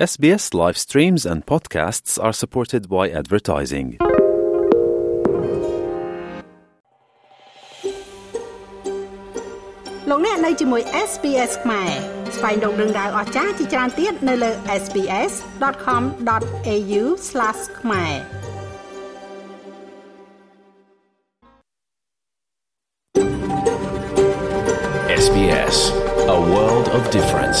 [0.00, 3.88] SBS live streams and podcasts are supported by advertising.
[10.08, 11.90] លោកអ្នកនៅជាមួយ SPS ខ្មែរ
[12.36, 14.50] ស្វែងរកដឹងដៅអស្ចារ្យជាច្រើនទៀតនៅលើ
[14.82, 17.02] SPS.com.au/
[17.80, 18.14] ខ្មែរ
[25.24, 25.76] SBS,
[26.36, 27.60] a world of difference.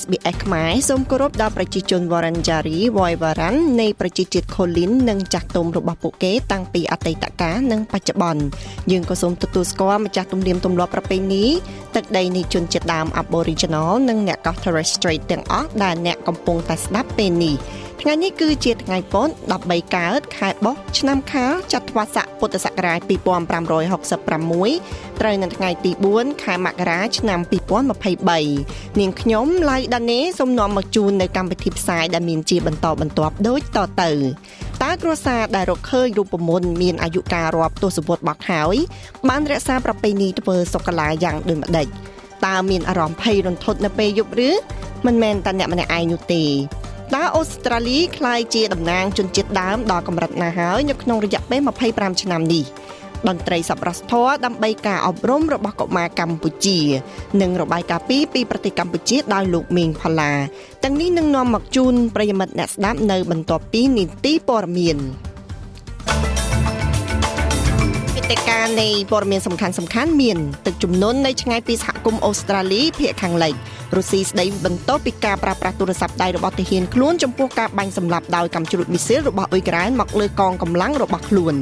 [0.00, 8.42] SBS ខ្មែរសូមគោរពដល់ប្រជាជន Wurundjeri Woiwurrung នៃប្រជាជាតិ Kulin និងចាស់ទុំរបស់ពួកគេតាំងពីអតីតកាលនិងបច្ចុប្បន្ន
[8.90, 11.44] យើងក៏សូមទទួលស្គាល់ម្ចាស់ទំនៀមទម្លាប់ប្រពៃណី
[11.94, 17.54] ទឹកដីនៃជនជាតិដើម Aboriginal និងអ្នកកោះ Torres Strait ទាំងអស់ដែលអ្នកកំពុងតែស្ដាប់ពេលនេះ
[18.04, 19.28] ថ្ងៃនេះគឺជាថ្ងៃពុធ
[19.62, 27.40] 13កើតខែបុស្សឆ្នាំខាលចត្វាស័កពុទ្ធសករាជ2566ត្រូវនៅថ្ងៃទី4ខែមករាឆ្នាំ
[28.20, 34.10] 2023នាងខ្ញុំឡៃដានេសូមនាំមកជូននៅកម្មវិធីផ្សាយដែលមានជាបន្តបន្ទាប់ដូចតទៅ
[34.82, 38.76] តើគ្រួសារដែលរកឃើញរូបមន្តមានអាយុកាលរាប់ទសវត្សរ៍បោះហើយ
[39.28, 41.86] បានរក្សាប្រពៃណីធ្វើសុកលាយ៉ាងដូចម្ដេច
[42.46, 44.50] តើមានអារម្មណ៍ភ័យរន្ធត់នៅពេលយប់ឬ
[45.06, 46.44] មិនមែនតែអ្នកម្នាក់ឯងនោះទេ
[47.16, 51.60] តើអូស្ត្រាលីក្លាយជាតំណាងជនជាតិដើមដល់កម្រិតណាហើយនៅក្នុងរយៈពេល
[51.90, 52.64] 25ឆ្នាំនេះ
[53.28, 56.78] តន្ត្រីសប្បុរសធម៌ដើម្បីការអប់រំរបស់កុមារកម្ពុជា
[57.40, 60.32] និងរបាយការណ៍ពីពីប្រទេសកម្ពុជាដោយលោកមេងផល្លា
[60.84, 64.98] ទាំងនេះនឹងនាំមកជូនប្រិយមិត្តអ្នកស្ដាប់នៅបន្ទាប់ពីនីតិព័រមាន
[68.32, 73.54] កិច្ចការនៃព័ត៌មានសំខាន់សំខាន់មានទឹកជំនន់នៅឆ្ងាយពីសហគមន៍អូស្ត្រាលីភាគខាងលិច
[73.96, 81.54] រុស្ស៊ីស្ដីបន្ទោសពីការប្រើប្រាស់ទូរស័ព្ទដៃរបស់ទាហានខ្លួនចំពោះការបាញ់សម្លាប់ដោយកាំជ្រួតមីស៊ីលរបស់អ៊ុយក្រែនមកលើកងកម្លាំងរបស់ខ្លួន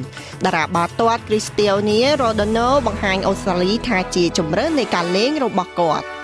[0.47, 6.20] តារាបាល់ទាត់ Cristiano Ronaldo បង្ហាញអូស្ត្រាលីថាជាជំរឿននៃការលេងរបស់គាត់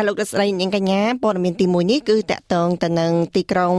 [0.00, 3.74] ចាលោកស្រីនាងកញ្ញាព័ត៌មានទី1នេះគឺតកតងទៅនឹងទីក្រុង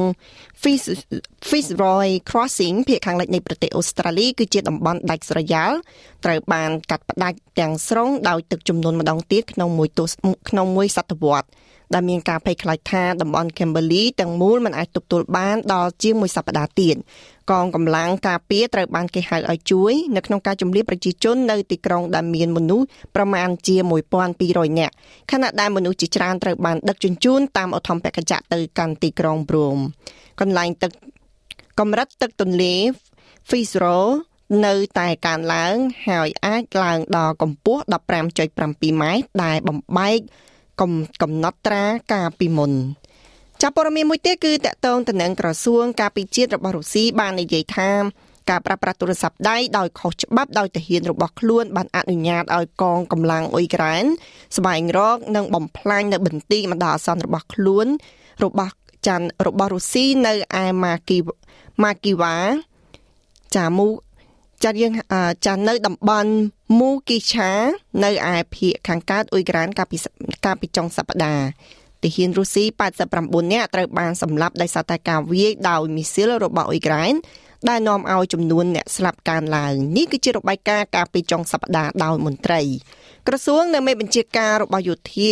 [1.49, 5.71] Fitzroy Crossing ភាគខាងលិចនៃប្រទេសអូស្ត្រាលីគឺជាតំបន់ដាច់ស្រយាល
[6.25, 10.09] ត្រូវបានកាត់ផ្ដាច់ទាំងស្រុងដោយទឹកជំនន់ម្ដងទៀតក្នុងមួយទស
[10.49, 11.47] ក្នុងមួយសតវត្ស
[11.93, 16.95] ដែលមានការភ័យខ្លាចថាតំបន់ Kimberley ទាំងមូលមិនអាចទប់ទល់បានដល់ជាងមួយសប្តាហ៍ទៀត
[17.51, 22.85] កងកម្លាំងការពារត្រូវបានគេហៅឲ្យជួយនៅក្នុងការជំរាបប្រជាជននៅទីក្រុងដែលមានមនុស្ស
[23.15, 23.75] ប្រមាណជា
[24.27, 24.93] 1200នាក់
[25.31, 29.77] ខណៈដែលមនុស្សជាច្រើនត្រូវបានដឹកជញ្ជូនតាមឧទ្ធម្ភាគចក្រទៅកាន់ទីក្រុងព្រម
[30.39, 30.91] កន្លែងទឹក
[31.79, 32.75] កម្រិតទឹកទន្លេ
[33.49, 34.05] Fitzroy
[34.65, 35.75] នៅតែកើនឡើង
[36.07, 37.81] ហើយអាចឡើងដល់កម្ពស់
[38.45, 40.19] 15.7ម៉ែត្រដែលបំបែក
[41.21, 42.73] កំណត់ត្រាកាលពីមុន
[43.61, 47.91] ចាប់ព័ត៌មានមួយទៀតគឺតកតងទៅនឹងក្រសួងការពិជាតិរបស់រុស្ស៊ីបាននិយាយថា
[48.49, 54.05] ការប្រើប្រាស់ទូរស័ព្ទដៃដោយខុសច្បាប់ដោយទាហានរបស់ខ្លួនបានអនុញ្ញាតឲ្យកងកម្លាំងអ៊ុយក្រែន
[54.57, 57.87] ស្វែងរកនិងបំផ្លាញនៅបន្ទាយបណ្ដោះអាសន្នរបស់ខ្លួន
[58.43, 58.73] របស់
[59.07, 61.17] ច័ន្ទរបស់រុស្ស៊ីនៅឯម៉ាគី
[61.83, 62.35] ម៉ាគីវ៉ា
[63.55, 63.87] ចាមូ
[64.63, 64.93] ចាត់យើង
[65.45, 66.31] ចានៅតំបន់
[66.79, 67.51] មូគីឆា
[68.03, 69.97] នៅឯភូមិខាងកើតអ៊ុយក្រែនកាលពី
[70.45, 71.45] កាលពីចុងសប្តាហ៍
[72.03, 72.63] ទាហានរុស្ស៊ី
[73.09, 77.13] 89នាក់ត្រូវបានសម្លាប់ដោយសារតែការវាយដោយមីស៊ីលរបស់អ៊ុយក្រែន
[77.69, 82.61] ដែលនាំឲ្យចំនួនអ្នកស្លាប់កើនឡើងនេះគឺជារបាយការណ៍កាលពីចុងសប្តាហ៍ដោយមន្ត្រី
[83.27, 85.31] ក្រសួងនៅមេបញ្ជាការរបស់យោធា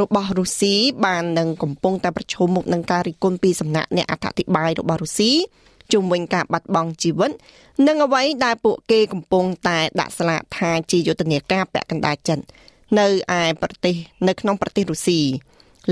[0.00, 0.74] របស់រុស្ស៊ី
[1.06, 5.32] បាននឹងកំពុងតែប្រឈមមុខនឹងការរិះគន់ពីសំណាក់អ្នកអធិប្បាយរបស់រុស្ស៊ី
[5.92, 7.32] ជុំវិញការបាត់បង់ជីវិត
[7.86, 12.38] និងអ្វីដែលពួកគេកំពុងតែដាក់ស្លាកថាជាយុទ្ធនាការពាក់កណ្ដាលចិន
[12.98, 13.06] នៅ
[13.38, 13.94] ឯប្រទេស
[14.28, 15.20] នៅក្នុងប្រទេសរុស្ស៊ី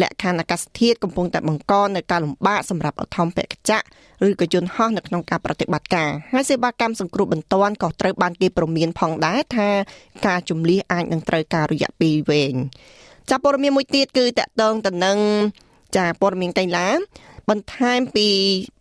[0.00, 3.78] លក្ខខណ្ឌអាកាសធាតុកំពុងតែបង្កនៅការលំបាកសម្រាប់អធមពកចៈ
[4.26, 9.68] ឬក៏យន្តហោះនៅក្នុងការប្រតិបត្តិការហើយសេវាកម្មសង្គ្រោះបន្ទាន់ក៏ត្រូវបានគេព្រមានផងដែរថា
[10.26, 12.54] ការជំលះអាចនឹងត្រូវការរយៈពេលវែង
[13.30, 15.18] ចាប់ព័ត៌មានមួយទៀតគឺតកតងទៅនឹង
[15.96, 16.88] ចាព័ត៌មានតៃឡា
[17.50, 18.28] បន្ថែមពី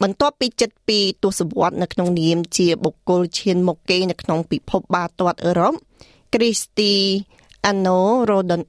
[0.04, 5.74] បន្ទាប់ពីចិត្តពីទសវត្សនៅក្នុងនាមជាបុគ្គលឈានមុខគេនៅក្នុងពិភពបាល់ទាត់អឺរ៉ុប
[6.34, 6.94] គ្រីស្ទី
[7.68, 8.62] អាណូរ៉ូដន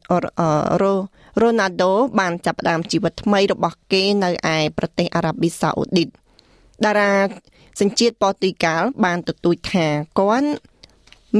[0.83, 0.95] រ៉ូ
[1.41, 6.09] រ៉ូណាល់ដូបានចាប់ផ្ដើមជីវិតថ្មីរបស់គេនៅឯប្រទេសអារ៉ាប៊ីសាអូឌីត
[6.85, 7.13] តារា
[7.81, 9.87] សញ្ជាតិប៉ូទុយហ្គាល់ បានទទូចថា
[10.19, 10.51] គាត់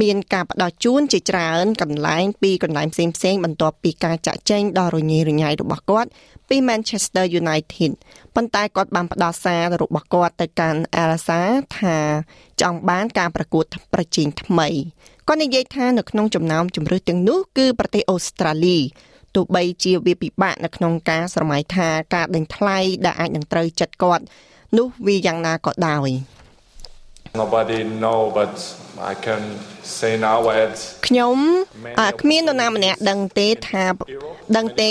[0.01, 6.09] មានការផ្ដល់ជូនជាច្រើនកន្លែងពីកន្លែងផ្សេងផ្សេងបន្ទាប់ពីការចាក់ចែងដ៏រញ៉េរញ៉ៃរបស់គាត់
[6.49, 7.91] ពី Manchester United
[8.35, 11.41] ប៉ុន្តែគាត់បានផ្ដល់សាររបស់គាត់ទៅកាន់ Elsa
[11.77, 11.97] ថា
[12.61, 14.67] ចង់បានការប្រកួតប្រជែងថ្មី
[15.27, 18.77] គាត់និយាយថានៅក្នុងចំណោមជម្រើសទាំងនោះគឺប្រទេសអូស្ត្រាលី
[19.35, 24.23] ទោះបីជាវាពិបាកនៅក្នុងការស្រមៃថាការដេញថ្លៃដែលអាចនឹងត្រូវចិត្តគាត់
[24.77, 26.09] នោះវាយ៉ាងណាក៏ដោយ
[27.41, 28.53] Nobody know but
[28.99, 29.43] I can
[29.83, 30.75] say now that
[31.07, 31.37] ខ្ញុំ
[32.21, 33.85] គ្មាននរណាម្នាក់ដឹងទេថា
[34.57, 34.89] ដឹងទេ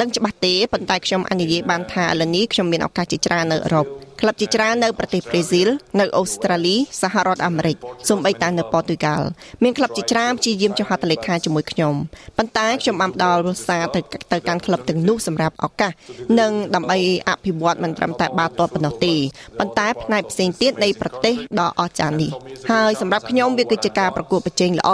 [0.00, 3.86] ដឹងច្បាស់ទេប៉ុន្តែខ្ញុំអនុញ្ញាតបានថាឥឡូវនេះខ្ញុំមានឱកាសជាច្រើននៅអឺរ៉ុប
[4.20, 5.68] ក្លឹបជាច្រើននៅប្រទេសប្រេស៊ីល
[6.00, 7.76] នៅអូស្ត្រាលីសហរដ្ឋអាមេរិក
[8.08, 9.26] សូម្បីតែនៅប៉ូទុយហ្គាល់
[9.62, 11.94] មានក្លឹបជាច្រើនព្យាយាមចុះហត្ថលេខាជាមួយខ្ញុំ
[12.38, 14.00] ប៉ុន្តែខ្ញុំបានផ្ដល់សារទៅ
[14.32, 15.92] ទៅកាន់ក្លឹបទាំងនោះសម្រាប់ឱកាស
[16.40, 19.14] និងដើម្បីអភិវឌ្ឍមិនត្រឹមតែបាល់ទាត់ប៉ុណ្ណោះទេ
[19.58, 22.30] ប៉ុន្តែផ្នែកផ្សេងទៀតនៃប្រទេសដ៏អស្ចារ្យនេះ
[22.70, 24.90] ហើយសម្រាប់ខ្ញុំវាគឺជាការប្រកួតប្រជែងល្អ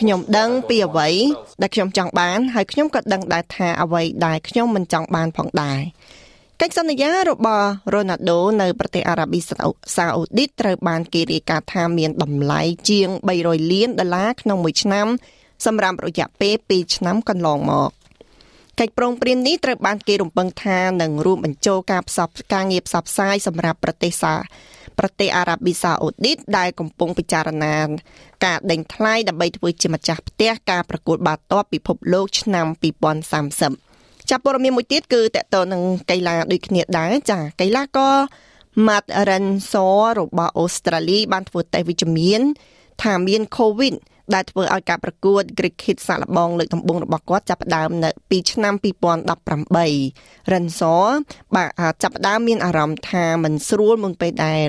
[0.00, 1.08] ខ្ញុំដឹងពីអ្វី
[1.62, 5.80] ដែលខ្ញុំចង់បានហើយខ្ញុំក៏ដឹងដែរថាអ្វីដែលខ្ញុំមិនចង់បានផងដែរ
[6.62, 13.08] កិច្ចសន្យារបស់រ៉ូណាល់ដូនៅប្រទេសអារ៉ាប៊ីសាអូឌីតត្រូវបានគេរាយការណ៍ថាមានតម្លៃជាង
[13.40, 15.06] 300លានដុល្លារក្នុងមួយឆ្នាំ
[15.66, 17.90] សម្រាប់រយៈពេល2ឆ្នាំកន្លងមក
[18.80, 24.34] កិច្ចព្រមព្រៀងនេះត្រូវបានគេរំពឹងថានឹងរួមបញ្ចូលការផ្សព្វការងារផ្សព្វផ្សាយសម្រាប់ប្រទេសសា
[24.98, 27.76] ប្រទេសអារ៉ាប៊ីសាអូឌីតដែលកំពុងពិចារណា
[28.46, 33.85] ការដេញថ្លៃដើម្បីធ្វើជាម្ចាស់ផ្ទះការប្រកួតបាល់ទាត់ពិភពលោកឆ្នាំ2030
[34.30, 38.14] ចាប់ព័ត៌មានមួយទៀតគឺតកតនឹងកីឡាដូចគ្នាដែរចាកីឡាករ
[38.86, 39.86] Matt Renso
[40.18, 42.40] របស់អូស្ត្រាលីបានធ្វើតេស្តវិជ្ជមាន
[43.02, 43.94] ថាមាន COVID
[44.34, 48.74] ដែលធ្វើឲ្យការប្រកួត cricket សាកល្បងលើកដំបូងរបស់គាត់ចាប់ផ្ដើមនៅពីឆ្នាំ
[49.62, 50.94] 2018 Renso
[51.54, 54.68] បាទចាប់ផ្ដើមមានអារម្មណ៍ថាមិនស្រួលមុនពេលដែល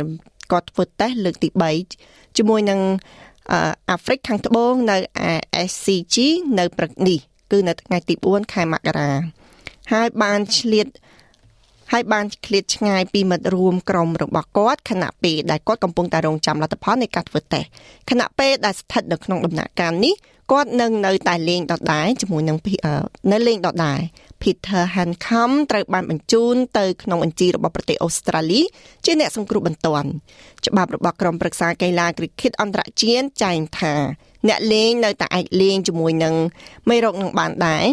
[0.51, 1.50] គាត់ធ្វើតេស្តលើកទី
[1.94, 2.80] 3ជាមួយនឹង
[3.89, 4.98] អាហ្វ្រិកខាងត្បូងនៅ
[5.69, 6.18] SCG
[6.60, 7.19] នៅព្រឹកនេះ
[7.51, 9.12] គឺនៅថ្ងៃទី4ខែមករា
[9.94, 10.88] ហើយបានឆ្លៀត
[11.92, 17.68] ហើយបានឃ្លាតឆ្ងាយពីមិត្តរួមក្រុមរបស់គាត់ខណៈពេលដែលគាត់កំពុងតែរងចាំលទ្ធផលនៃការធ្វើតេស្ត
[18.10, 20.16] ខណៈពេលដែលស្ថិតនៅក្នុងដំណាក់កាលនេះ
[20.51, 22.57] គាត់នឹងនៅតែលេងដដែលជាមួយនឹង
[23.31, 24.00] នៅលេងដដែល
[24.42, 28.62] Peter Hancom ត្រូវបានបញ្ជូនទៅក្នុងបញ្ជីរបស់ប្រទេសអូស្ត្រាលី
[29.06, 30.10] ជាអ្នកសង្គ្រោះបន្ទាន់
[30.68, 33.94] ច្បាប់របស់ក្រុមប្រឹក្សាកីឡា Cricket អន្តរជាតិចែងថា
[34.48, 36.36] អ្នកលេងនៅតែអាចលេងជាមួយនឹង
[36.89, 37.86] មេរោគនឹងបានដែរ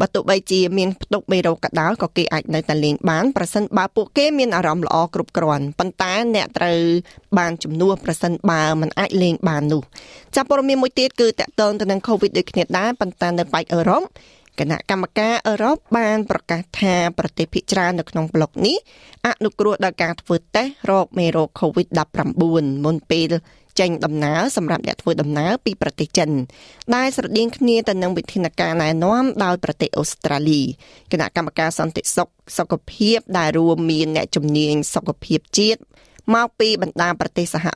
[0.00, 6.80] បើទោះបីជាមានផ្ទុកមេរោគក៏ដោយក៏គេអាចនៅតែលេងបានប្រសិនបើពួកគេមានអារម្មណ៍ល្អគ្រប់គ្រាន់ប៉ុន្តែអ្នកត្រូវ
[7.38, 9.82] បានជំនួសប្រសិនបើមិនអាចលេងបាននោះ
[10.34, 14.02] ចាប់ព័ត៌មានមួយទៀតគឺតកតងទៅនឹង COVID ដូចគ្នាដែរប៉ុន្តែនៅប៉ែកអឺរ៉ុប
[14.58, 18.76] គណៈកម្មការអឺរ៉ុបបានប្រកាសថាប្រទេសភាគច្រើននៅក្នុងប្លុកនេះ
[19.26, 23.30] អនុគ្រោះដល់ការធ្វើតេស្តរោគមេរោគ COVID-19 មុនពេល
[23.80, 26.30] ចេញដំណើរសម្រាប់អ្នកធ្វើដំណើរពីប្រទេសចិន
[26.94, 30.62] ដែលស្រដៀងគ្នាទៅនឹងវិធានការណែនាំដោយប្រទេសអូស្ត្រាលី
[31.12, 32.28] គណៈកម្មការសន្តិសុខ
[32.58, 35.80] សុខភាពដែលរួមមានអ្នកជំនាញសុខភាពជាតិ
[36.34, 37.66] មកពីបណ្ដាប្រទេសសហ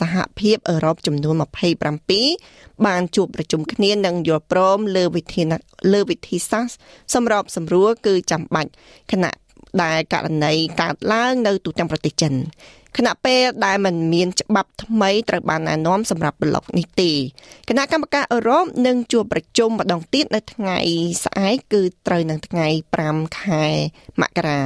[0.00, 1.34] សហភាពអឺរ៉ុបចំនួន
[2.10, 5.46] 27បានជួបប្រជុំគ្នានិងយល់ព្រមលើវិធាន
[5.92, 6.74] លើវិធីសាស្ត្រ
[7.14, 8.70] សម្របសម្រួលគឺចាំបាច់
[9.12, 9.32] គណៈ
[9.82, 12.34] ដែលករណីកើតឡើងនៅទូទាំងប្រទេសចិន
[12.96, 17.10] ខណៈពេលដែលมันមានច្បាប់ថ្មីត្រូវបានណែនាំសម្រាប់ប្លុកនេះទេ
[17.68, 20.78] គណៈកម្មការអឺរ៉ុបនឹងជួបប្រជុំម្ដងទៀតនៅថ្ងៃ
[21.24, 22.66] ស្អែកគឺត្រូវនៅថ្ងៃ
[23.04, 23.64] 5ខែ
[24.22, 24.60] មករា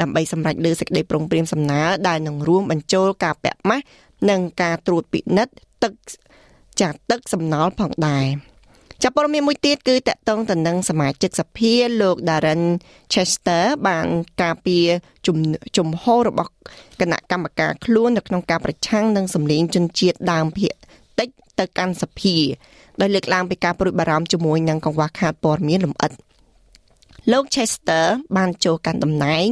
[0.00, 3.84] ដើម្បីសម្រេចលើសេចក្តីប្រឹងប្រែងសំណើដែលនឹងរួមបញ្ចូលការពាក់ម៉ាស់
[4.30, 5.92] និងការត្រួតពិនិត្យទឹក
[6.80, 8.26] ចាក់ទឹកសំណល់ផងដែរ
[9.02, 12.62] ចាប់ព័ត៌មានមួយទៀតគឺតកតងទៅនឹងសមាជិកសភាលោក Darren
[13.12, 14.06] Chester បាន
[14.42, 14.86] ការពារ
[15.26, 15.36] ជំ
[15.76, 16.50] ជំហររបស់
[17.00, 20.72] គណៈកម្មការខ្លួននៅក្នុងការប្រឆាំងនឹងសម្លេងជនជាតិដើមភាគ
[21.18, 22.36] តិចទៅកាន់សភា
[23.00, 26.12] ដោយលើកឡើងពីការព្រួយបារម្ភជាមួយនឹងកង្វះខាតព័ត៌មានលម្អិត
[27.32, 28.04] លោក Chester
[28.36, 29.46] បានចូលកាន់តំណែង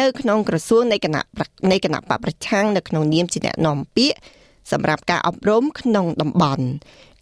[0.00, 1.22] នៅក្នុងក្រសួងនៃគណៈ
[1.70, 4.18] នៃគណៈបកប្រឆាំងនៅក្នុងនាមជាអ្នកនាំពាក្យ
[4.70, 6.64] សម្រាប់ការអប់រំក្នុងតំបន់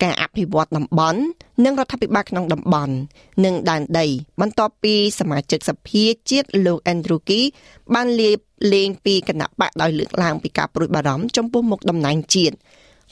[0.02, 1.20] ការអភិវឌ្ឍតំបន់
[1.64, 2.94] និងរដ្ឋាភិបាលក្នុងតំបន់
[3.44, 4.06] និងដែនដី
[4.40, 7.44] បន្ទាប់ពីសមាជិកសភាជាតិលោក Andrew Key
[7.94, 8.30] បានលា
[8.72, 12.56] លែងពីគណៈបកដោយលើកឡើងពីការព្រួយបារម្ភចំពោះមុខតំណែងជាតិ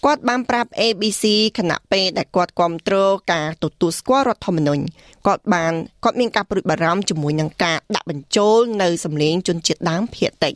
[0.05, 1.25] គាត់បានប្រាប់ ABC
[1.59, 4.83] គណៈពេលដែលគាត់គ្រប់គ្រងការទទួលស្គាល់រដ្ឋធម្មនុញ្ញ
[5.27, 5.73] គាត់បាន
[6.05, 10.55] គាត់មានការព្រួយបារម្ភជាមួយនឹងការដាក់បញ្ចូលនៅសម្លេងជនជាតិដើមភាគតិច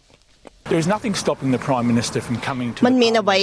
[0.70, 3.38] There is nothing stopping the Prime Minister from coming to มันមានអ្វី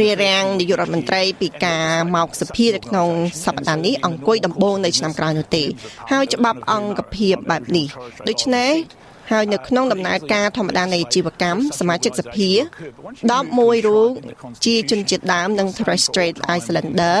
[0.00, 1.86] រារាំងនាយករដ្ឋមន្ត្រីពីការ
[2.16, 3.08] មកសភានៅក្នុង
[3.44, 5.64] សប្តាហ៍នេះអង្គុយដំបូងនៅឆ្នាំក្រោយនោះទេ
[6.10, 7.86] ហើយច្បាប់អង្គភាពបែបនេះ
[8.28, 8.72] ដូច្នេះ
[9.30, 12.50] ហហើយនៅក្នុងដំណើរការធម្មតានៃជីវកម្មសមាជិកសភា
[13.14, 14.10] 11រូប
[14.64, 17.18] ជាជនជាតិដើមនិង Torres Strait Islander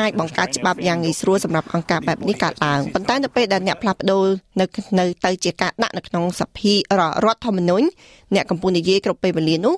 [0.00, 4.26] អាចបង្កើតច្បាប់យ៉ាងងាយស្រួលសម្រាប់អង្គការបែបនេះកើតឡើងប៉ុន្តែនៅពេលដែលអ្នកផ្លាស់ប្ដូរ
[4.60, 4.64] នៅ
[4.98, 7.86] នៅទៅជាការដាក់នៅក្នុងសភារដ្ឋធម្មនុញ្ញ
[8.34, 9.74] អ្នកកំពុងនិយាយគ្រប់ពេលវេលានោះ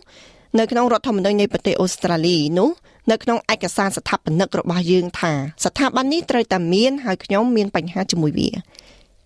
[0.59, 2.71] នៅក្នុងរដ្ឋធម្មនុញ្ញនៃប្រទេសអូស្ត្រាលីនោះ
[3.11, 5.33] នៅក្នុងឯកសារស្ថាបនិករបស់យើងថា
[5.65, 8.51] ស្ថាប័ននេះត្រូវតែមានហើយខ្ញុំមានបញ្ហាជាមួយវា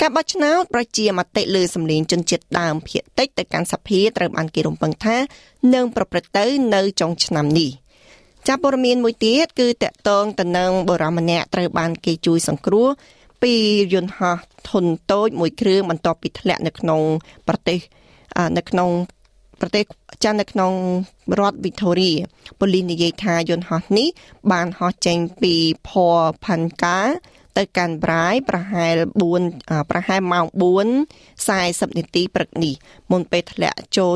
[0.03, 5.17] ការបោះឆ្នោតប្រជាមតិលើសម្លេងជនជាតិដើមភាគតិចទៅកាន់សភាត្រូវបានគេរំពឹងថា
[5.75, 7.71] នឹងប្រព្រឹត្តទៅនៅចុងឆ្នាំនេះ
[8.49, 12.89] ចាប់ព័ត៌មានមួយទៀតគឺតកតងទៅនឹងបរិមម្នាក់ត្រូវបានគេជួយសង្គ្រោះ
[13.43, 13.55] ពី
[13.93, 14.37] យន្តហោះ
[14.69, 17.01] ធុនតូចមួយគ្រឿងបន្ទាប់ពីធ្លាក់នៅក្នុង
[17.49, 17.79] ប្រទេស
[18.57, 18.89] នៅក្នុង
[19.61, 19.85] ប្រទេស
[20.25, 20.73] ចាន់នៅក្នុង
[21.41, 22.13] រដ្ឋវីតូរី
[22.59, 24.09] ប៉ូលីសនិយាយថាយន្តហោះនេះ
[24.53, 25.55] បានហោះចេញពី
[25.89, 27.01] ផ័រផាន់កា
[27.59, 28.97] ទៅកាន់ប្រៃប្រហែល
[29.43, 32.75] 4ប្រហែលម៉ោង4 40នាទីព្រឹកនេះ
[33.13, 34.15] មុនពេលធ្លាក់ចូល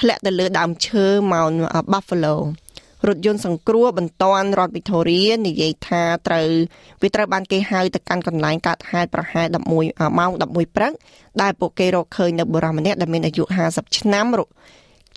[0.00, 1.50] ធ្លាក់ទៅលើដើមឈើម៉ោង
[1.92, 2.36] Buffalo
[3.08, 6.48] រថយន្តសង្គ្រោះបន្ទាន់រដ្ឋវីតូរីនិយាយថាត្រូវ
[7.02, 9.46] វាត្រូវបានគេហៅទៅកាន់កន្លែងកាត់ហេតុប្រហែល
[9.78, 10.92] 11ម៉ោង11ព្រឹក
[11.42, 14.26] ដែលពួកគេរកឃើញនៅបុរសម្នាក់ដែលមានអាយុ50ឆ្នាំ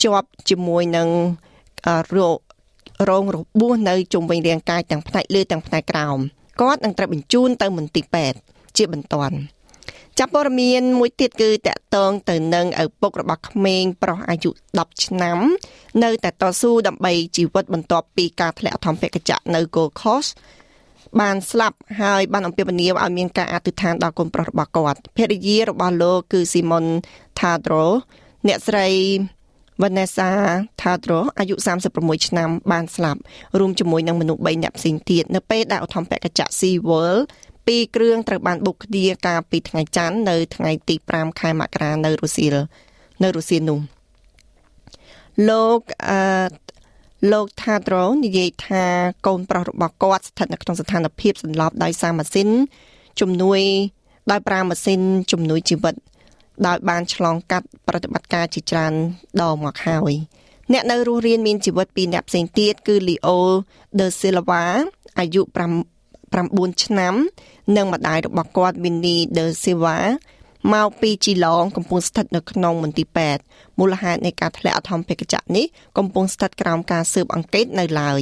[0.03, 1.07] ជាប់ជាមួយនឹង
[2.15, 2.37] រោគ
[3.09, 6.19] រងរបួសនៅជុំវិញរាងកាយទាំងផ្នែកលើទាំងផ្នែកក្រោម
[6.61, 8.37] គាត់នឹងត្រូវបញ្ជូនទៅមន្ទីរពេទ្យ
[8.77, 9.37] ជាបន្ទាន់
[10.19, 15.39] ចាប់ព័ត៌មានមួយទៀតគឺតកតងទៅនឹងឪពុករបស់ក្មេងប្រុសអាយុ10ឆ្នាំ
[16.03, 20.31] នៅតែតស៊ូដើម្បីជីវិតបន្ទាប់ពីការធ្លាក់អធំភកចៈនៅ Gold Coast
[21.19, 26.85] បានស្លាប់ហើយបានអំពាវនាវឲ្យមានការអធិដ្ឋានដល់កូនប្រុសរបស់គាត់ភរិយារបស់លោកគឺ Simon
[27.39, 27.85] Tadro
[28.47, 28.87] អ្នកស្រី
[29.81, 30.29] Vanessa
[30.81, 31.55] Tadro អាយុ
[31.91, 33.21] 36ឆ្នាំបានស្លាប់
[33.59, 37.23] រួមជាមួយនឹងមនុស្ស3នាក់ផ្សេងទៀតនៅពេលដែលអធំពកចៈ Sea World
[37.67, 42.45] ពីរគ្រឿងត្រូវបានបុកគ្នាកាលពីថ្ងៃច័ន្ទនៅថ្ងៃទី5ខែមករានៅរុស្ស៊ី
[43.23, 43.79] នៅរុស្ស៊ីនោះ
[45.49, 46.19] លោកអឺ
[47.31, 48.85] លោកថាដ្រូនិយាយថា
[49.27, 52.49] កូនប្រុសរបស់គាត់ស្ថិតនៅក្នុងស្ថានភាពសន្លប់ដោយសារម៉ាស៊ីន
[53.19, 53.61] ជំនួយ
[54.31, 55.95] ដោយប្រើម៉ាស៊ីនជំនួយជីវិត
[56.67, 58.93] ដោយបានឆ្លងកាត់ប្រតិបត្តិការជាច្រើន
[59.41, 60.13] ដងមកហើយ
[60.73, 63.39] អ្នកនៅរស់រានមានជីវិតពីរអ្នកផ្សេងទៀតគឺ Leo
[63.99, 64.63] De Silva
[65.19, 65.41] អាយុ
[66.07, 67.13] 9ឆ្នាំ
[67.75, 69.97] និងម្ដាយរបស់គាត់ Winnie De Silva
[70.73, 73.41] មកពីជីឡងកំពុងស្ថិតនៅក្នុងមន្ទីរពេទ្យ
[73.79, 75.65] មូលហេតុនៃការធ្លាក់អធំភេកចៈនេះ
[75.97, 78.21] កំពុងស្ថិតក្រោមការស៊ើបអង្កេតនៅឡើយ